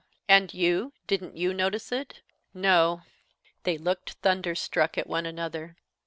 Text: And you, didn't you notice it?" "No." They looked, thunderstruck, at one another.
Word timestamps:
And 0.27 0.51
you, 0.51 0.93
didn't 1.05 1.37
you 1.37 1.53
notice 1.53 1.91
it?" 1.91 2.23
"No." 2.55 3.03
They 3.65 3.77
looked, 3.77 4.13
thunderstruck, 4.23 4.97
at 4.97 5.05
one 5.05 5.27
another. 5.27 5.75